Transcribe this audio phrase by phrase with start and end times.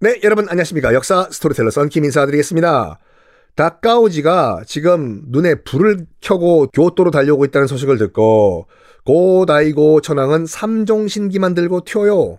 [0.00, 0.94] 네, 여러분 안녕하십니까.
[0.94, 3.00] 역사 스토리텔러 썬킴 인사드리겠습니다.
[3.56, 8.68] 다카우지가 지금 눈에 불을 켜고 교토로 달려오고 있다는 소식을 듣고
[9.04, 12.38] 고다이고 천황은 삼종신기만 들고 튀어요.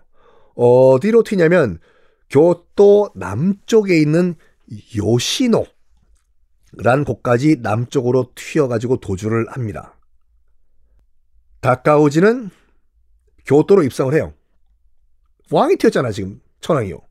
[0.56, 1.80] 어디로 튀냐면
[2.30, 4.36] 교토 남쪽에 있는
[4.96, 10.00] 요시노란 곳까지 남쪽으로 튀어가지고 도주를 합니다.
[11.60, 12.52] 다까오지는
[13.46, 14.34] 교토로 입성을 해요.
[15.52, 17.09] 왕이 튀었잖아 지금 천황이요.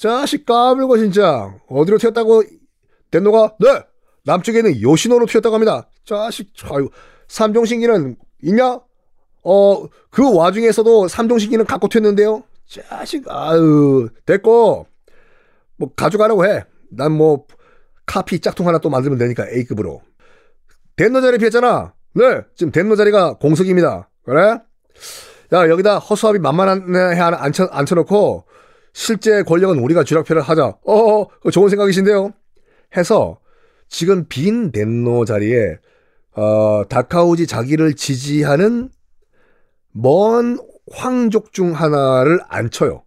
[0.00, 2.42] 자식 까불고 진짜 어디로 튀었다고
[3.10, 3.82] 덴노가 네
[4.24, 5.90] 남쪽에 는 요시노로 튀었다고 합니다.
[6.06, 6.88] 자식 아유
[7.28, 8.80] 삼종신기는 있냐?
[9.42, 12.42] 어 그 와중에서도 삼종신기는 갖고 튀었는데요.
[12.66, 14.86] 자식 아유 됐고
[15.76, 16.64] 뭐 가져가라고 해.
[16.90, 17.44] 난 뭐
[18.06, 20.00] 카피 짝퉁 하나 또 만들면 되니까 A급으로.
[20.96, 21.92] 덴노 자리 피했잖아.
[22.14, 24.08] 네 지금 덴노 자리가 공석입니다.
[24.24, 24.58] 그래?
[25.52, 28.46] 야 여기다 허수아비 만만한 애 하나 앉혀, 앉혀놓고
[28.92, 30.76] 실제 권력은 우리가 쥐락펴를 하자.
[30.84, 32.32] 어, 좋은 생각이신데요.
[32.96, 33.38] 해서
[33.88, 35.76] 지금 빈 덴노 자리에
[36.32, 38.90] 어, 다카오지 자기를 지지하는
[39.92, 40.58] 먼
[40.92, 43.04] 황족 중 하나를 앉혀요.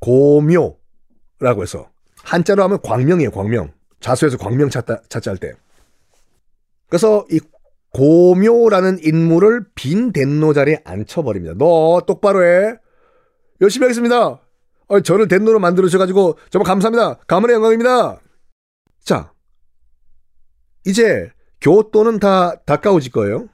[0.00, 1.88] 고묘라고 해서
[2.22, 3.30] 한자로 하면 광명이에요.
[3.30, 3.72] 광명.
[4.00, 5.52] 자수에서 광명 찾다 찾자 할 때.
[6.88, 7.40] 그래서 이
[7.92, 11.54] 고묘라는 인물을 빈 덴노 자리에 앉혀버립니다.
[11.56, 12.76] 너 똑바로 해.
[13.60, 14.40] 열심히 하겠습니다.
[14.88, 17.14] 어, 저를 덴노로 만들어주셔가지고 정말 감사합니다.
[17.26, 18.20] 가문의 영광입니다.
[19.04, 19.32] 자,
[20.84, 21.30] 이제
[21.60, 23.48] 교토는 다 가까워질 거예요.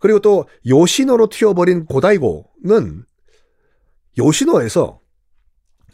[0.00, 3.04] 그리고 또 요시노로 튀어버린 고다이고는
[4.18, 5.00] 요시노에서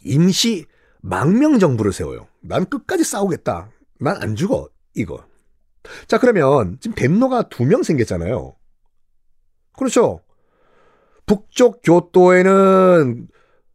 [0.03, 0.65] 임시
[1.01, 2.27] 망명 정부를 세워요.
[2.41, 3.71] 난 끝까지 싸우겠다.
[3.99, 4.67] 난 안 죽어.
[4.95, 5.23] 이거.
[6.07, 8.55] 자, 그러면 지금 덴노가 두 명 생겼잖아요.
[9.77, 10.21] 그렇죠.
[11.25, 13.27] 북쪽 교토에는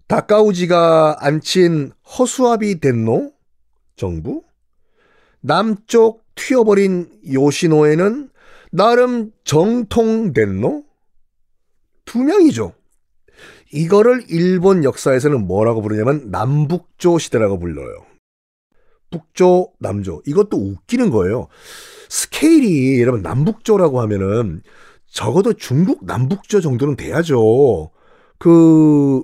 [0.08, 3.32] 다카우지가 앉힌 허수아비 덴노
[3.96, 4.42] 정부,
[5.40, 8.30] 남쪽 튀어버린 요시노에는
[8.70, 10.84] 나름 정통 덴노
[12.04, 12.72] 두 명이죠.
[13.72, 18.06] 이거를 일본 역사에서는 뭐라고 부르냐면 남북조 시대라고 불러요.
[19.10, 20.22] 북조, 남조.
[20.26, 21.48] 이것도 웃기는 거예요.
[22.08, 24.62] 스케일이 여러분 남북조라고 하면은
[25.06, 27.90] 적어도 중국 남북조 정도는 돼야죠.
[28.38, 29.22] 그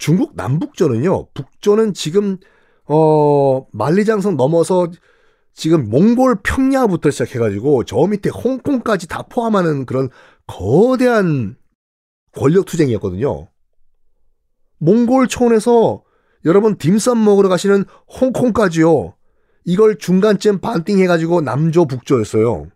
[0.00, 1.28] 중국 남북조는요.
[1.34, 2.38] 북조는 지금
[2.86, 4.90] 어 만리장성 넘어서
[5.52, 10.08] 지금 몽골 평야부터 시작해가지고 저 밑에 홍콩까지 다 포함하는 그런
[10.46, 11.54] 거대한
[12.32, 13.48] 권력 투쟁이었거든요.
[14.78, 16.02] 몽골 촌에서
[16.46, 17.84] 여러분 딤섬 먹으러 가시는
[18.20, 19.14] 홍콩까지요.
[19.66, 22.68] 이걸 중간쯤 반띵해가지고 남조 북조였어요.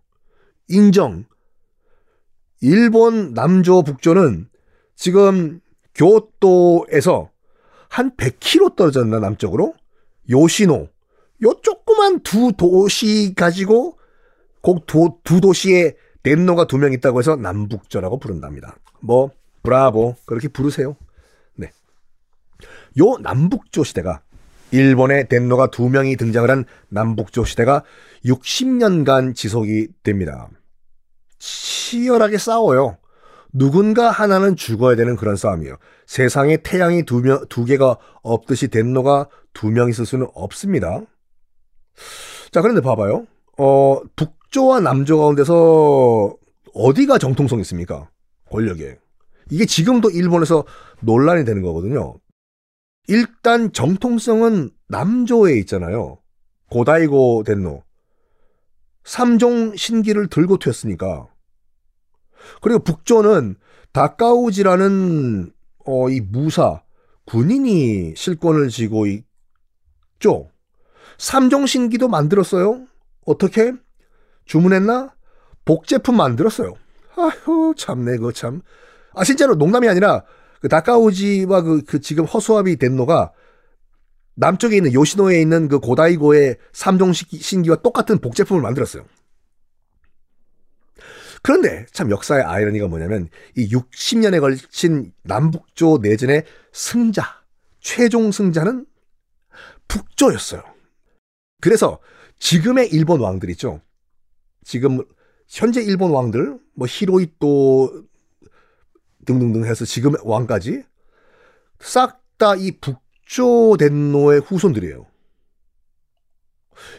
[0.68, 1.24] 인정.
[2.60, 4.50] 일본 남조 북조는
[4.94, 5.60] 지금
[5.94, 7.30] 교토에서
[7.88, 9.74] 한 100km 떨어졌나 남쪽으로
[10.30, 10.88] 요시노
[11.44, 13.98] 요 조그만 두 도시 가지고
[14.60, 18.76] 꼭두 두 도시에 덴노가 두 명 있다고 해서 남북조라고 부른답니다.
[19.00, 19.30] 뭐
[19.62, 20.96] 브라보 그렇게 부르세요.
[21.54, 21.70] 네.
[22.98, 24.22] 요 남북조 시대가
[24.70, 27.84] 일본의 덴노가 두 명이 등장을 한 남북조 시대가
[28.24, 30.48] 60년간 지속이 됩니다.
[31.38, 32.96] 치열하게 싸워요.
[33.54, 35.76] 누군가 하나는 죽어야 되는 그런 싸움이에요.
[36.06, 41.00] 세상에 태양이 두, 명, 두 개가 없듯이 덴노가 두 명 있을 수는 없습니다.
[42.50, 43.26] 자, 그런데 봐봐요.
[43.56, 46.36] 어, 북조와 남조 가운데서
[46.74, 48.10] 어디가 정통성 있습니까?
[48.50, 48.98] 권력에.
[49.50, 50.64] 이게 지금도 일본에서
[51.00, 52.14] 논란이 되는 거거든요.
[53.06, 56.18] 일단 정통성은 남조에 있잖아요.
[56.70, 57.84] 고다이고 덴노.
[59.04, 61.28] 삼종 신기를 들고 튀었으니까.
[62.60, 63.56] 그리고 북조는
[63.92, 65.52] 다카우지라는
[65.86, 66.82] 어, 이 무사
[67.26, 70.50] 군인이 실권을 쥐고 있죠.
[71.18, 72.86] 삼종신기도 만들었어요.
[73.26, 73.72] 어떻게?
[74.44, 75.14] 주문했나?
[75.64, 76.74] 복제품 만들었어요.
[77.16, 78.60] 아휴, 참내, 그 참.
[79.14, 80.24] 아, 진짜로 농담이 아니라,
[80.60, 83.32] 그 다카오지와 그, 그 지금 허수아비 덴노가
[84.34, 89.04] 남쪽에 있는 요시노에 있는 그 고다이고의 삼종 신기와 똑같은 복제품을 만들었어요.
[91.44, 97.44] 그런데 참 역사의 아이러니가 뭐냐면 이 60년에 걸친 남북조 내전의 승자,
[97.80, 98.86] 최종 승자는
[99.86, 100.62] 북조였어요.
[101.60, 102.00] 그래서
[102.38, 103.82] 지금의 일본 왕들 있죠.
[104.64, 105.04] 지금
[105.46, 108.04] 현재 일본 왕들 뭐 히로이토
[109.26, 110.82] 등등등 해서 지금 왕까지
[111.78, 115.06] 싹 다 이 북조 덴노의 후손들이에요.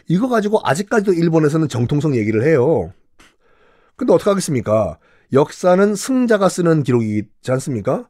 [0.08, 2.92] 이거 가지고 아직까지도 일본에서는 정통성 얘기를 해요.
[3.96, 4.98] 근데 어떡하겠습니까?
[5.32, 8.08] 역사는 승자가 쓰는 기록이지 않습니까?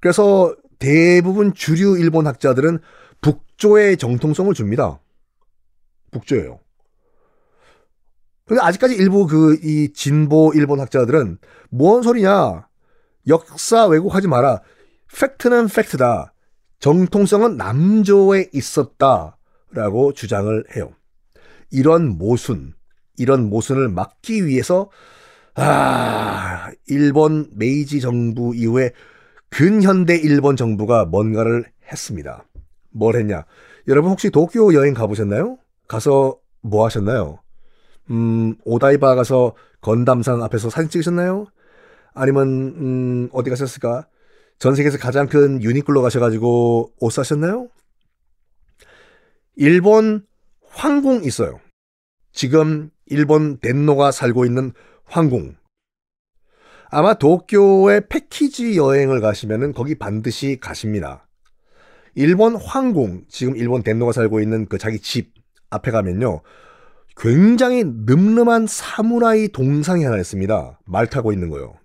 [0.00, 2.78] 그래서 대부분 주류 일본 학자들은
[3.20, 5.00] 북조의 정통성을 줍니다.
[6.12, 6.60] 북조예요.
[8.46, 11.38] 근데 아직까지 일부 그 이 진보 일본 학자들은
[11.70, 12.68] 뭔 소리냐?
[13.26, 14.60] 역사 왜곡하지 마라.
[15.18, 16.34] 팩트는 팩트다.
[16.78, 19.38] 정통성은 남조에 있었다
[19.70, 20.92] 라고 주장을 해요.
[21.70, 22.74] 이런 모순,
[23.16, 24.90] 이런 모순을 막기 위해서
[25.56, 28.90] 아, 일본 메이지 정부 이후에
[29.50, 32.44] 근현대 일본 정부가 뭔가를 했습니다.
[32.90, 33.44] 뭘 했냐?
[33.86, 35.58] 여러분 혹시 도쿄 여행 가보셨나요?
[35.86, 37.38] 가서 뭐 하셨나요?
[38.10, 41.46] 음, 오다이바 가서 건담상 앞에서 사진 찍으셨나요?
[42.14, 44.08] 아니면 음, 어디 가셨을까?
[44.58, 47.68] 전 세계에서 가장 큰 유니클로 가셔가지고 옷 사셨나요?
[49.56, 50.24] 일본
[50.68, 51.60] 황궁 있어요.
[52.32, 54.72] 지금 일본 덴노가 살고 있는
[55.06, 55.56] 황궁.
[56.90, 61.26] 아마 도쿄에 패키지 여행을 가시면은 거기 반드시 가십니다.
[62.14, 65.34] 일본 황궁, 지금 일본 덴노가 살고 있는 그 자기 집
[65.70, 66.42] 앞에 가면요.
[67.16, 70.80] 굉장히 늠름한 사무라이 동상이 하나 있습니다.
[70.84, 71.78] 말 타고 있는 거요.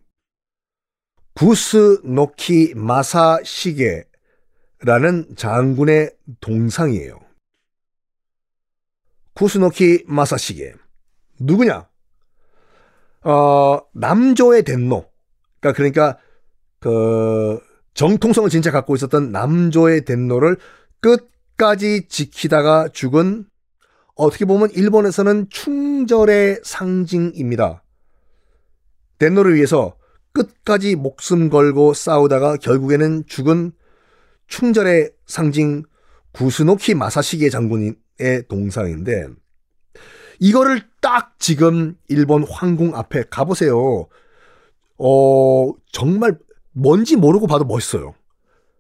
[1.33, 4.05] 구스 노키 마사 시게라는
[5.35, 6.11] 장군의
[6.41, 7.19] 동상이에요.
[9.33, 10.73] 구스노키 마사 시게.
[11.39, 11.87] 누구냐?
[13.23, 15.05] 어, 남조의 덴노.
[15.59, 16.17] 그러니까, 그러니까,
[16.79, 17.59] 그,
[17.93, 20.57] 정통성을 진짜 갖고 있었던 남조의 덴노를
[21.01, 23.45] 끝까지 지키다가 죽은
[24.15, 27.83] 어떻게 보면 일본에서는 충절의 상징입니다.
[29.17, 29.97] 덴노를 위해서
[30.31, 33.71] 끝까지 목숨 걸고 싸우다가 결국에는 죽은
[34.47, 35.83] 충절의 상징
[36.31, 37.95] 구스노키 마사시게 장군의
[38.47, 39.27] 동상인데
[40.39, 44.07] 이거를 딱 지금 일본 황궁 앞에 가보세요.
[44.97, 46.37] 어, 정말
[46.71, 48.15] 뭔지 모르고 봐도 멋있어요.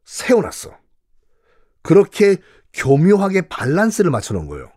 [0.05, 0.71] 세워놨어.
[1.81, 2.37] 그렇게
[2.73, 4.71] 교묘하게 밸런스를 맞춰놓은 거예요.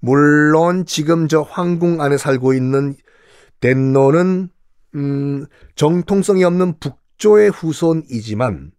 [0.00, 2.94] 물론 지금 저 황궁 안에 살고 있는
[3.60, 4.50] 덴노는
[4.96, 8.72] 음, 정통성이 없는 북조의 후손이지만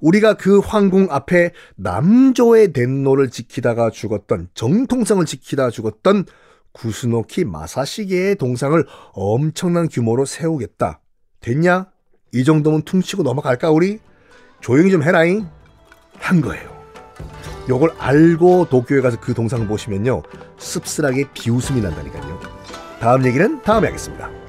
[0.00, 6.26] 우리가 그 황궁 앞에 남조의 덴노를 지키다가 죽었던 정통성을 지키다 죽었던
[6.72, 11.00] 구스노키 마사시계의 동상을 엄청난 규모로 세우겠다.
[11.40, 11.86] 됐냐?
[12.32, 14.00] 이 정도면 퉁치고 넘어갈까 우리?
[14.60, 15.46] 조용히 좀 해라잉.
[16.18, 16.74] 한 거예요.
[17.68, 20.22] 요걸 알고 도쿄에 가서 그 동상 보시면요.
[20.58, 22.40] 씁쓸하게 비웃음이 난다니까요.
[23.00, 24.43] 다음 얘기는 다음에 하겠습니다.